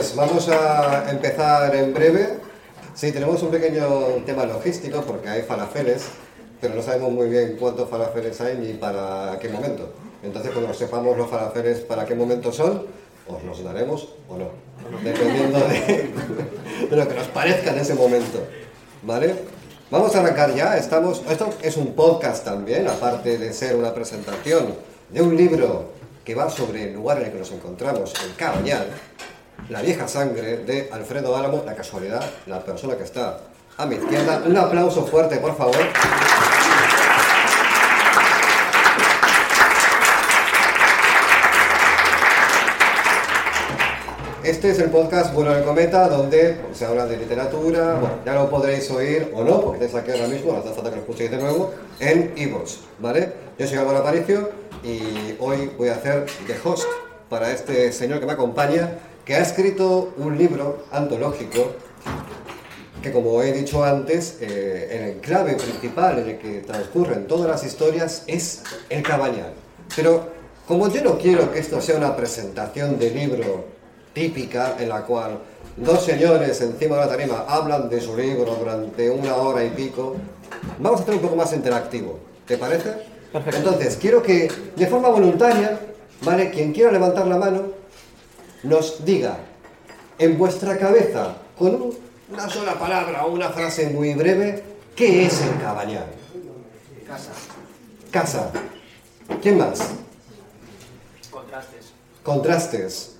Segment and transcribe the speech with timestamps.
[0.00, 2.38] Pues vamos a empezar en breve.
[2.94, 6.06] Sí, tenemos un pequeño tema logístico porque hay falafeles,
[6.58, 9.92] pero no sabemos muy bien cuántos falafeles hay ni para qué momento.
[10.22, 12.86] Entonces, cuando sepamos los falafeles para qué momento son,
[13.28, 14.48] os los daremos o no,
[15.04, 16.10] dependiendo de,
[16.88, 18.42] de lo que nos parezca en ese momento.
[19.02, 19.34] ¿Vale?
[19.90, 20.78] Vamos a arrancar ya.
[20.78, 24.76] Estamos, esto es un podcast también, aparte de ser una presentación
[25.10, 25.90] de un libro
[26.24, 28.86] que va sobre el lugar en el que nos encontramos, el Cabañal,
[29.68, 33.38] la vieja sangre de Alfredo Álamo, la casualidad, la persona que está
[33.76, 34.42] a mi izquierda.
[34.46, 35.76] Un aplauso fuerte, por favor.
[44.42, 48.50] Este es el podcast Bueno del Cometa, donde se habla de literatura, bueno, ya lo
[48.50, 51.30] podréis oír o no, porque estáis aquí ahora mismo, no hace falta que lo escuchéis
[51.30, 53.32] de nuevo, en iVoox, ¿vale?
[53.58, 54.50] Yo soy Álvaro Aparicio
[54.82, 56.88] y hoy voy a hacer de host
[57.28, 61.72] para este señor que me acompaña, que ha escrito un libro antológico
[63.02, 67.64] que, como he dicho antes, eh, el enclave principal en el que transcurren todas las
[67.64, 69.52] historias es el cabañal.
[69.96, 70.28] Pero
[70.66, 73.64] como yo no quiero que esto sea una presentación de libro
[74.12, 75.38] típica en la cual
[75.76, 80.16] dos señores encima de la tarima hablan de su libro durante una hora y pico,
[80.78, 82.18] vamos a hacer un poco más interactivo.
[82.46, 82.94] ¿Te parece?
[83.32, 83.58] Perfecto.
[83.58, 85.78] Entonces, quiero que de forma voluntaria,
[86.22, 86.50] ¿vale?
[86.50, 87.79] Quien quiera levantar la mano,
[88.62, 89.38] nos diga
[90.18, 91.98] en vuestra cabeza, con un-
[92.30, 94.62] una sola palabra o una frase muy breve,
[94.94, 96.06] ¿qué es el cabañal?
[97.06, 97.32] Casa,
[98.10, 98.50] Casa.
[99.42, 99.80] ¿Quién más?
[101.30, 103.16] contrastes, Contrastes.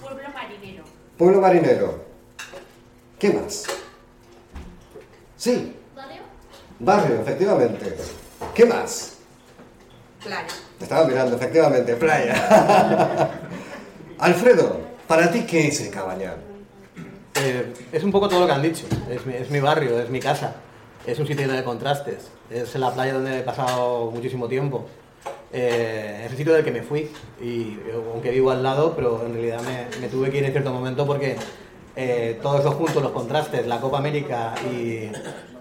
[0.00, 0.84] Pueblo marinero.
[1.18, 2.04] Pueblo marinero.
[3.18, 3.64] ¿Qué más?
[5.36, 6.22] Sí, ¿Barrio?
[6.78, 7.96] barrio, efectivamente.
[8.54, 9.12] ¿Qué más?
[10.22, 10.46] Playa.
[10.78, 13.30] Te estaba mirando, efectivamente, playa.
[14.18, 16.36] Alfredo, ¿para ti qué es el cabañal?
[17.34, 18.86] Eh, es un poco todo lo que han dicho.
[19.10, 20.54] Es mi, es mi barrio, es mi casa.
[21.06, 22.30] Es un sitio de contrastes.
[22.50, 24.86] Es la playa donde he pasado muchísimo tiempo.
[25.52, 27.10] Eh, es el sitio del que me fui.
[27.42, 27.76] Y
[28.10, 31.06] aunque vivo al lado, pero en realidad me, me tuve que ir en cierto momento
[31.06, 31.36] porque
[31.94, 35.10] eh, todo eso junto, los contrastes, la Copa América y,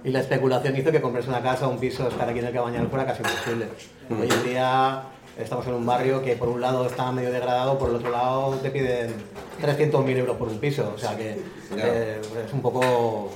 [0.07, 2.53] y la especulación hizo que comprarse una casa o un piso, estar aquí en el
[2.53, 3.67] cabañal fuera casi imposible.
[4.09, 5.03] Hoy en día
[5.39, 8.55] estamos en un barrio que por un lado está medio degradado, por el otro lado
[8.61, 9.13] te piden
[9.61, 10.91] 300.000 euros por un piso.
[10.95, 11.39] O sea que
[11.75, 11.83] Ya.
[11.87, 13.29] eh, es un poco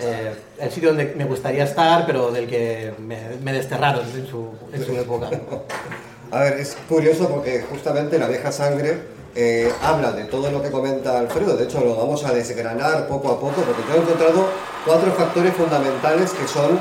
[0.00, 4.48] eh, el sitio donde me gustaría estar, pero del que me, me desterraron en su,
[4.72, 5.30] en su época.
[6.30, 8.98] A ver, es curioso porque justamente la vieja sangre
[9.36, 11.56] eh, habla de todo lo que comenta Alfredo.
[11.56, 14.46] De hecho, lo vamos a desgranar poco a poco porque yo he encontrado
[14.84, 16.80] cuatro factores fundamentales que son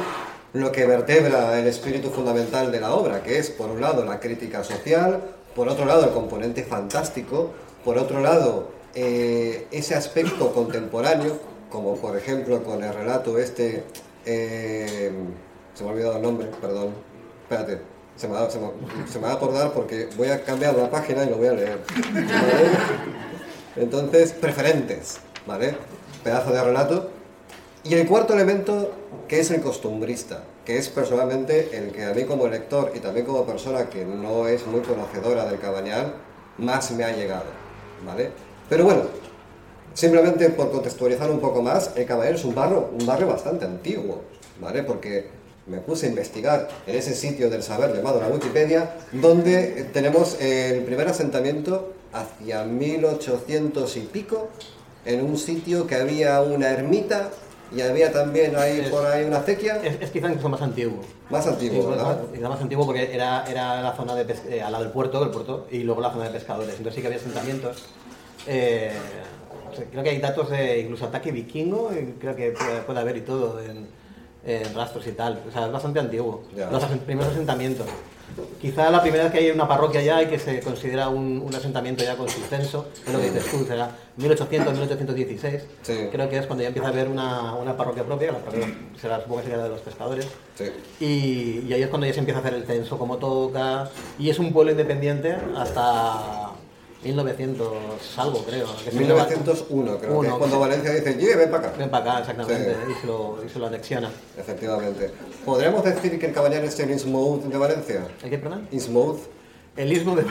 [0.53, 4.19] lo que vertebra el espíritu fundamental de la obra, que es, por un lado, la
[4.19, 5.19] crítica social,
[5.55, 7.51] por otro lado, el componente fantástico,
[7.83, 11.39] por otro lado, eh, ese aspecto contemporáneo,
[11.71, 13.83] como por ejemplo con el relato este,
[14.25, 15.11] eh,
[15.73, 16.89] se me ha olvidado el nombre, perdón,
[17.43, 17.81] espérate,
[18.15, 21.53] se me, va, a acordar porque voy a cambiar la página y lo voy a
[21.53, 21.79] leer.
[23.75, 25.17] Entonces, preferentes,
[25.47, 25.75] ¿vale?
[26.23, 27.09] Pedazo de relato.
[27.85, 28.91] Y el cuarto elemento,
[29.27, 33.25] que es el costumbrista, que es personalmente el que a mí como lector y también
[33.25, 36.13] como persona que no es muy conocedora del cabañal,
[36.59, 37.43] más me ha llegado,
[38.05, 38.31] ¿vale?
[38.69, 39.01] Pero bueno,
[39.93, 44.21] simplemente por contextualizar un poco más, el cabañal es un barrio, un barrio bastante antiguo,
[44.61, 44.83] ¿vale?
[44.83, 45.27] Porque
[45.67, 50.83] me puse a investigar en ese sitio del saber llamado la Wikipedia, donde tenemos el
[50.83, 54.47] primer asentamiento hacia 1800 y pico,
[55.05, 57.29] en un sitio que había una ermita
[57.75, 61.01] y había también ahí Es- por ahí una acequia Es, es quizá incluso más antiguo.
[61.29, 62.17] más Sí, antigua, pues, ¿verdad?
[62.33, 65.29] quizá más antiguo porque era, era la zona de eh, al lado del puerto, el
[65.31, 66.71] puerto, y luego la zona de pescadores.
[66.77, 67.77] Entonces sí que había asentamientos.
[68.47, 68.91] Eh,
[69.71, 72.99] o sea, creo que hay datos de incluso ataque vikingo, y creo que puede, puede
[72.99, 73.87] haber y todo en,
[74.45, 75.41] en rastros y tal.
[75.47, 76.43] O sea, es bastante antiguo.
[76.55, 76.69] Ya.
[76.69, 77.87] Los asen- primeros asentamientos.
[78.59, 81.53] Quizá la primera vez que hay una parroquia ya y que se considera un, un
[81.53, 85.63] asentamiento ya con su censo, es lo que dices tú, será 1800, 1816.
[85.83, 86.07] Sí.
[86.11, 89.21] Creo que es cuando ya empieza a haber una, una parroquia propia, la parroquia será
[89.21, 90.27] supongo que será de los pescadores.
[90.55, 90.65] Sí.
[90.99, 93.89] Y, y ahí es cuando ya se empieza a hacer el censo como toca.
[94.17, 96.42] Y es un pueblo independiente hasta
[97.03, 97.67] 1900
[98.17, 98.65] algo, creo.
[98.83, 100.59] que se 1901 creo que es Uno, cuando.
[100.59, 101.77] Valencia dice, "Ye, ven para acá.
[101.77, 102.91] Ven para acá, exactamente, Sí.
[102.97, 104.11] y, se lo, y se lo anexiona.
[104.37, 105.11] Efectivamente.
[105.45, 108.07] ¿Podríamos decir que el caballero es el Innsmouth de Valencia?
[108.23, 108.67] ¿El qué, perdón?
[108.71, 109.19] Innsmouth.
[109.75, 110.23] El istmo de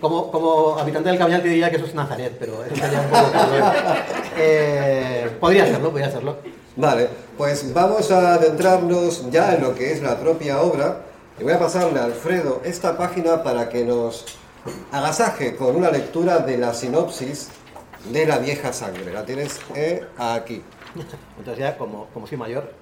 [0.00, 3.08] como, como habitante del Cabañal te diría que eso es Nazaret, pero eso sería un
[3.10, 3.30] poco.
[4.42, 6.36] Eh, podría serlo, podría serlo.
[6.76, 11.02] Vale, pues vamos a adentrarnos ya en lo que es la propia obra
[11.40, 14.26] y voy a pasarle a Alfredo esta página para que nos
[14.92, 17.48] agasaje con una lectura de la sinopsis
[18.12, 19.10] de la vieja sangre.
[19.10, 20.62] La tienes eh, aquí.
[21.38, 22.74] Entonces ya, como, como soy mayor...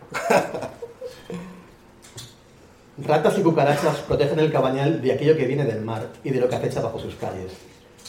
[3.01, 6.49] Ratas y cucarachas protegen el cabañal de aquello que viene del mar y de lo
[6.49, 7.53] que acecha bajo sus calles.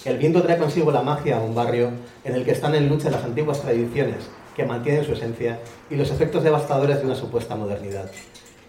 [0.04, 1.92] El viento trae consigo la magia a un barrio
[2.24, 4.16] en el que están en lucha las antiguas tradiciones
[4.56, 5.60] que mantienen su esencia
[5.92, 8.10] y los efectos devastadores de una supuesta modernidad.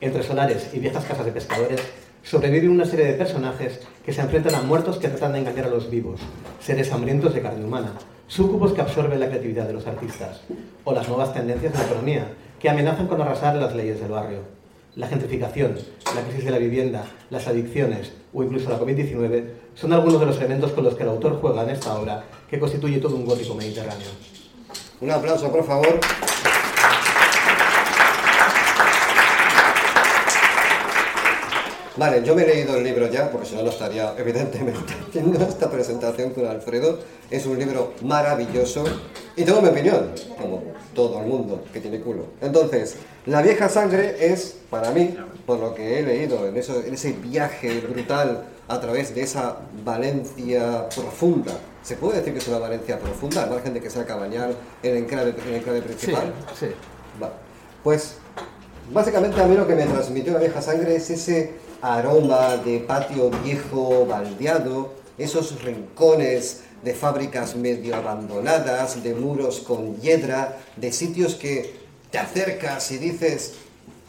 [0.00, 1.80] Entre solares y viejas casas de pescadores
[2.22, 5.70] sobreviven una serie de personajes que se enfrentan a muertos que tratan de engañar a
[5.70, 6.20] los vivos,
[6.58, 7.92] seres hambrientos de carne humana,
[8.26, 10.40] súcubos que absorben la creatividad de los artistas,
[10.84, 14.40] o las nuevas tendencias de la economía que amenazan con arrasar las leyes del barrio.
[14.96, 15.76] La gentrificación,
[16.14, 19.44] la crisis de la vivienda, las adicciones o incluso la COVID-19
[19.74, 22.58] son algunos de los elementos con los que el autor juega en esta obra, que
[22.58, 24.08] constituye todo un gótico mediterráneo.
[25.00, 26.00] Un aplauso, por favor.
[32.00, 35.38] Vale, yo me he leído el libro ya, porque si no, no estaría evidentemente haciendo
[35.44, 36.98] esta presentación con Alfredo.
[37.30, 38.84] Es un libro maravilloso
[39.36, 40.10] y tengo mi opinión,
[40.40, 40.62] como
[40.94, 42.24] todo el mundo que tiene culo.
[42.40, 45.14] Entonces, La vieja sangre es, para mí,
[45.44, 49.58] por lo que he leído en, eso, en ese viaje brutal a través de esa
[49.84, 51.52] Valencia profunda,
[51.82, 54.96] ¿se puede decir que es una Valencia profunda, al margen de que sea Cabañal el
[54.96, 56.32] enclave, el enclave Sí, principal?
[56.58, 56.66] sí.
[57.20, 57.34] Vale.
[57.84, 58.14] Pues
[58.92, 61.52] básicamente a mí lo que me transmitió la vieja sangre es ese
[61.82, 70.58] aroma de patio viejo baldeado, esos rincones de fábricas medio abandonadas, de muros con hiedra,
[70.76, 71.74] de sitios que
[72.10, 73.54] te acercas y dices,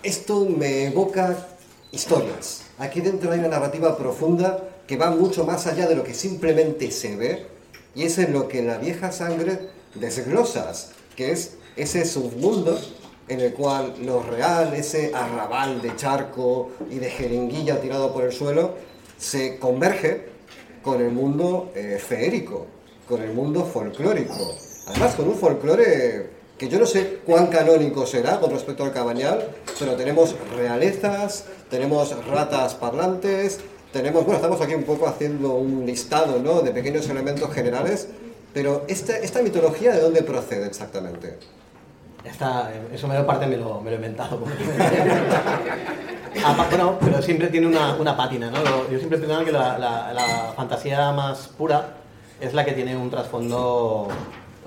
[0.04, 1.48] esto me evoca
[1.92, 2.64] historias.
[2.80, 6.92] Aquí dentro hay una narrativa profunda que va mucho más allá de lo que simplemente
[6.92, 7.46] se ve
[7.94, 12.80] y es en lo que la vieja sangre desglosas, que es ese submundo
[13.28, 18.32] en el cual lo real, ese arrabal de charco y de jeringuilla tirado por el
[18.32, 18.76] suelo,
[19.18, 20.26] se converge
[20.82, 22.66] con el mundo eh, feérico,
[23.08, 24.56] con el mundo folclórico.
[24.88, 29.48] Además, con un folclore que yo no sé cuán canónico será con respecto al cabañal,
[29.80, 33.60] pero tenemos realezas, tenemos ratas parlantes,
[33.92, 36.62] tenemos, bueno, estamos aquí un poco haciendo un listado ¿no?
[36.62, 38.08] de pequeños elementos generales,
[38.54, 41.38] pero esta, esta mitología de dónde procede exactamente?
[42.24, 44.38] Esta, eso mayor parte me lo, me lo he inventado.
[46.70, 48.60] bueno, pero siempre tiene una, una pátina, ¿no?
[48.90, 51.96] Yo siempre he pensado que la, la- fantasía más pura
[52.40, 54.08] es la que tiene un trasfondo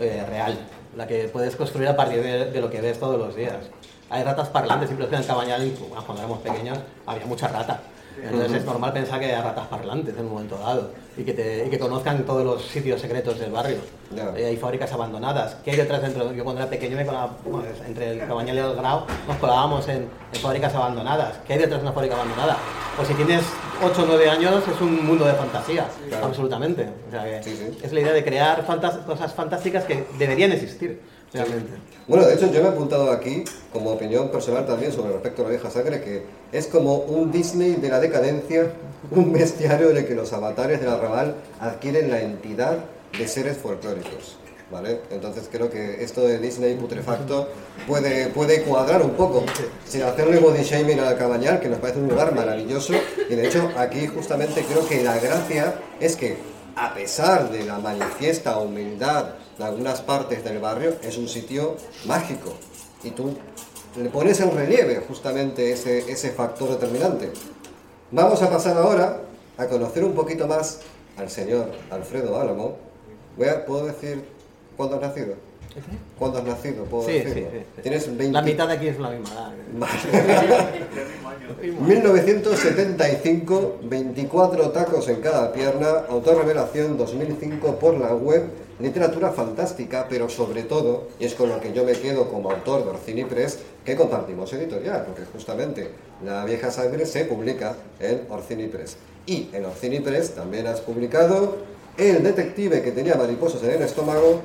[0.01, 0.59] eh, real,
[0.97, 3.71] la que puedes construir a partir de, lo que ves todos los días.
[4.11, 5.73] Hay ratas parlantes, siempre en el cabañal,
[6.05, 7.81] cuando éramos pequeños, había mucha rata.
[8.23, 11.65] Entonces es normal pensar que hay ratas parlantes en un momento dado y que, te-
[11.67, 13.77] y que conozcan todos los sitios secretos del barrio.
[14.15, 14.33] Ya.
[14.37, 15.57] Eh, hay fábricas abandonadas.
[15.65, 16.33] ¿Qué hay detrás dentro?
[16.33, 19.89] Yo cuando era pequeño me colaba, bueno, entre el cabañal y el grau nos colábamos
[19.89, 21.35] en, en fábricas abandonadas.
[21.47, 22.57] ¿Qué hay detrás de una fábrica abandonada?
[22.97, 23.43] Pues si tienes
[23.83, 26.27] 8 o 9 años es un mundo de fantasía, Claro.
[26.27, 26.89] absolutamente.
[27.09, 27.79] O sea que Sí, sí.
[27.83, 31.01] es la idea de crear fantas- cosas fantásticas que deberían existir,
[31.35, 31.73] realmente.
[32.07, 35.45] Bueno, de hecho yo me he apuntado aquí como opinión personal también sobre respecto a
[35.47, 36.23] la vieja sangre que
[36.53, 38.73] es como un Disney de la decadencia,
[39.11, 42.79] un bestiario en el que los avatares del arrabal adquieren la entidad
[43.19, 44.39] de seres folclóricos.
[44.71, 45.01] ¿Vale?
[45.11, 47.49] Entonces creo que esto de Disney putrefacto
[47.87, 49.45] puede, puede cuadrar un poco,
[49.87, 52.95] sin hacerle body shaming al cabañal, que nos parece un lugar maravilloso.
[53.29, 56.39] Y de hecho aquí justamente creo que la gracia es que
[56.77, 61.77] a pesar de la manifiesta humildad de algunas partes del barrio, es un sitio
[62.07, 62.53] mágico.
[63.03, 63.37] Y tú
[63.97, 67.33] le pones en relieve justamente ese, ese factor determinante.
[68.11, 69.21] Vamos a pasar ahora
[69.57, 70.81] a conocer un poquito más
[71.17, 72.77] al señor Alfredo Álamo.
[73.67, 74.25] ¿Puedo decir
[74.77, 75.35] cuándo has nacido?
[76.19, 76.85] ¿Cuándo has nacido?
[76.85, 77.49] ¿Puedo Sí, sí, decirlo?
[77.53, 77.83] sí, sí.
[77.83, 78.33] Tienes 20...
[78.33, 79.53] La mitad de aquí es la misma edad.
[79.75, 80.85] Vale.
[81.81, 88.45] 1975, 24 tacos en cada pierna, autorrevelación 2005 por la web,
[88.81, 92.85] literatura fantástica, pero sobre todo, y es con lo que yo me quedo como autor
[92.85, 95.91] de Orcini Press, que compartimos editorial, porque justamente
[96.25, 98.97] La vieja sangre se publica en Orcini Press.
[99.27, 101.57] Y en Orcini Press también has publicado
[101.97, 104.41] El detective que tenía mariposas en el estómago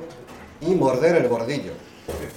[0.60, 1.72] y Morder el bordillo,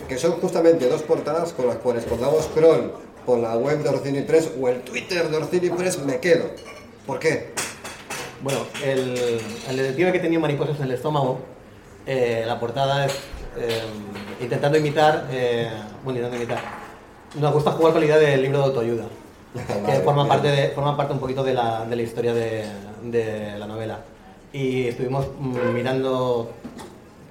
[0.08, 2.94] que son justamente dos portadas con las cuales cuando damos scroll
[3.26, 6.46] por la web de Orcini Press o el Twitter de Orcini Press me quedo.
[7.06, 7.54] ¿Por qué?
[8.42, 9.40] Bueno, el,
[9.70, 11.40] el detective que tenía mariposas en el estómago,
[12.06, 13.14] eh, la portada es
[13.58, 13.82] eh,
[14.42, 15.70] intentando imitar, eh,
[16.04, 16.60] bueno, intentando imitar.
[17.36, 19.06] Nos gusta jugar con la idea del libro de autoayuda,
[19.86, 22.66] que forma parte, de, forma parte un poquito de la, de la historia de,
[23.04, 24.00] de la novela.
[24.52, 26.52] Y estuvimos mm, mirando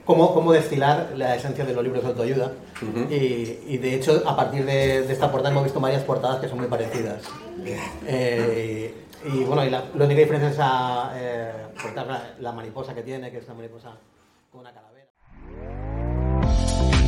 [0.05, 2.53] cómo, cómo destilar la esencia de los libros de autoayuda.
[3.11, 6.49] y, y de hecho, a partir de, de esta portada hemos visto varias portadas que
[6.49, 7.23] son muy parecidas.
[8.07, 8.95] Eh,
[9.25, 11.53] y, y, bueno, y la, la única diferencia es esa, eh,
[12.41, 13.93] la mariposa que tiene, que es una mariposa
[14.51, 15.02] con una calavera.